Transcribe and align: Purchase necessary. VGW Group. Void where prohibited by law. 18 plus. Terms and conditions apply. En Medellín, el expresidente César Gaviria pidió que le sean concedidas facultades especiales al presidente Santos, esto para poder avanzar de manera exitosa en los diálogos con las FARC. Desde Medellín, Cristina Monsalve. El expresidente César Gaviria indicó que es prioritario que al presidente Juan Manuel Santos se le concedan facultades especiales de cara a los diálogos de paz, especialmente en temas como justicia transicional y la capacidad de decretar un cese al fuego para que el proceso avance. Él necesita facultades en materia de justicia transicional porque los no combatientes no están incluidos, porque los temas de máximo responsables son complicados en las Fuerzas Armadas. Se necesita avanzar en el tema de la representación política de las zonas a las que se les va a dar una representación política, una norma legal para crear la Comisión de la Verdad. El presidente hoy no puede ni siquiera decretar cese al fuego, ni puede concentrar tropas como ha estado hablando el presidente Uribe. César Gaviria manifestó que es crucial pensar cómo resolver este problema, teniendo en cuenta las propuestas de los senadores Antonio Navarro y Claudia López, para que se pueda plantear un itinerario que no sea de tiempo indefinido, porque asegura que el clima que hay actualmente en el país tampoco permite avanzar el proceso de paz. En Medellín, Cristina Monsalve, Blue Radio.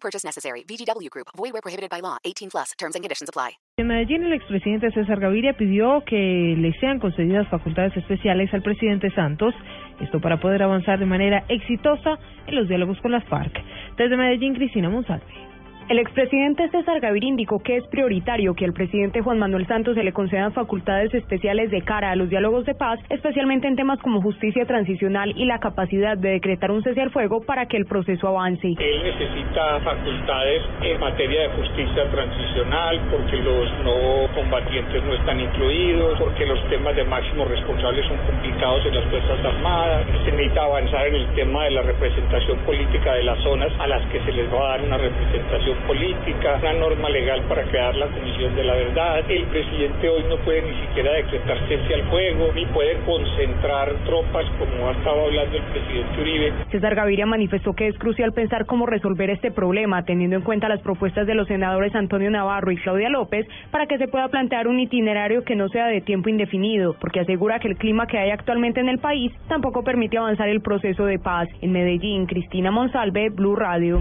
Purchase 0.00 0.24
necessary. 0.24 0.64
VGW 0.64 1.10
Group. 1.10 1.28
Void 1.36 1.52
where 1.52 1.62
prohibited 1.62 1.90
by 1.90 2.00
law. 2.00 2.16
18 2.24 2.48
plus. 2.50 2.72
Terms 2.78 2.94
and 2.94 3.02
conditions 3.04 3.28
apply. 3.28 3.58
En 3.78 3.86
Medellín, 3.86 4.24
el 4.24 4.32
expresidente 4.32 4.90
César 4.90 5.20
Gaviria 5.20 5.52
pidió 5.56 6.02
que 6.04 6.56
le 6.58 6.72
sean 6.80 6.98
concedidas 6.98 7.46
facultades 7.48 7.96
especiales 7.96 8.52
al 8.52 8.62
presidente 8.62 9.10
Santos, 9.14 9.54
esto 10.00 10.20
para 10.20 10.40
poder 10.40 10.62
avanzar 10.64 10.98
de 10.98 11.06
manera 11.06 11.44
exitosa 11.48 12.18
en 12.46 12.56
los 12.56 12.68
diálogos 12.68 13.00
con 13.00 13.12
las 13.12 13.24
FARC. 13.28 13.52
Desde 13.96 14.16
Medellín, 14.16 14.54
Cristina 14.54 14.90
Monsalve. 14.90 15.48
El 15.88 15.98
expresidente 15.98 16.68
César 16.68 17.00
Gaviria 17.00 17.30
indicó 17.30 17.60
que 17.60 17.78
es 17.78 17.86
prioritario 17.86 18.52
que 18.52 18.66
al 18.66 18.74
presidente 18.74 19.22
Juan 19.22 19.38
Manuel 19.38 19.66
Santos 19.66 19.94
se 19.94 20.04
le 20.04 20.12
concedan 20.12 20.52
facultades 20.52 21.14
especiales 21.14 21.70
de 21.70 21.80
cara 21.80 22.10
a 22.10 22.14
los 22.14 22.28
diálogos 22.28 22.66
de 22.66 22.74
paz, 22.74 23.00
especialmente 23.08 23.68
en 23.68 23.74
temas 23.74 23.98
como 24.00 24.20
justicia 24.20 24.66
transicional 24.66 25.32
y 25.34 25.46
la 25.46 25.60
capacidad 25.60 26.18
de 26.18 26.32
decretar 26.32 26.72
un 26.72 26.82
cese 26.82 27.00
al 27.00 27.10
fuego 27.10 27.40
para 27.40 27.64
que 27.64 27.78
el 27.78 27.86
proceso 27.86 28.28
avance. 28.28 28.68
Él 28.78 29.02
necesita 29.02 29.80
facultades 29.80 30.62
en 30.82 31.00
materia 31.00 31.48
de 31.48 31.48
justicia 31.56 32.10
transicional 32.10 33.00
porque 33.10 33.36
los 33.38 33.72
no 33.82 34.34
combatientes 34.34 35.02
no 35.04 35.14
están 35.14 35.40
incluidos, 35.40 36.18
porque 36.18 36.44
los 36.44 36.62
temas 36.68 36.96
de 36.96 37.04
máximo 37.04 37.46
responsables 37.46 38.04
son 38.08 38.18
complicados 38.26 38.84
en 38.84 38.94
las 38.94 39.04
Fuerzas 39.06 39.42
Armadas. 39.42 40.06
Se 40.22 40.32
necesita 40.32 40.64
avanzar 40.64 41.06
en 41.06 41.14
el 41.14 41.26
tema 41.34 41.64
de 41.64 41.70
la 41.70 41.80
representación 41.80 42.58
política 42.66 43.14
de 43.14 43.24
las 43.24 43.42
zonas 43.42 43.72
a 43.78 43.86
las 43.86 44.04
que 44.12 44.20
se 44.20 44.32
les 44.32 44.52
va 44.52 44.58
a 44.66 44.68
dar 44.76 44.82
una 44.82 44.98
representación 44.98 45.77
política, 45.86 46.58
una 46.60 46.72
norma 46.74 47.08
legal 47.10 47.42
para 47.48 47.62
crear 47.64 47.94
la 47.96 48.06
Comisión 48.06 48.54
de 48.54 48.64
la 48.64 48.74
Verdad. 48.74 49.30
El 49.30 49.44
presidente 49.46 50.08
hoy 50.08 50.24
no 50.28 50.36
puede 50.38 50.62
ni 50.62 50.80
siquiera 50.86 51.12
decretar 51.12 51.58
cese 51.68 51.94
al 51.94 52.02
fuego, 52.10 52.50
ni 52.54 52.66
puede 52.66 52.96
concentrar 53.04 53.92
tropas 54.04 54.46
como 54.58 54.88
ha 54.88 54.92
estado 54.92 55.24
hablando 55.24 55.56
el 55.56 55.62
presidente 55.64 56.20
Uribe. 56.20 56.52
César 56.70 56.94
Gaviria 56.94 57.26
manifestó 57.26 57.74
que 57.74 57.88
es 57.88 57.98
crucial 57.98 58.32
pensar 58.32 58.66
cómo 58.66 58.86
resolver 58.86 59.30
este 59.30 59.50
problema, 59.50 60.04
teniendo 60.04 60.36
en 60.36 60.42
cuenta 60.42 60.68
las 60.68 60.80
propuestas 60.80 61.26
de 61.26 61.34
los 61.34 61.48
senadores 61.48 61.94
Antonio 61.94 62.30
Navarro 62.30 62.70
y 62.70 62.76
Claudia 62.76 63.08
López, 63.08 63.46
para 63.70 63.86
que 63.86 63.98
se 63.98 64.08
pueda 64.08 64.28
plantear 64.28 64.68
un 64.68 64.80
itinerario 64.80 65.44
que 65.44 65.56
no 65.56 65.68
sea 65.68 65.86
de 65.86 66.00
tiempo 66.00 66.28
indefinido, 66.28 66.94
porque 67.00 67.20
asegura 67.20 67.58
que 67.58 67.68
el 67.68 67.76
clima 67.76 68.06
que 68.06 68.18
hay 68.18 68.30
actualmente 68.30 68.80
en 68.80 68.88
el 68.88 68.98
país 68.98 69.32
tampoco 69.48 69.82
permite 69.82 70.18
avanzar 70.18 70.48
el 70.48 70.60
proceso 70.60 71.04
de 71.04 71.18
paz. 71.18 71.48
En 71.60 71.72
Medellín, 71.72 72.26
Cristina 72.26 72.70
Monsalve, 72.70 73.30
Blue 73.30 73.56
Radio. 73.56 74.00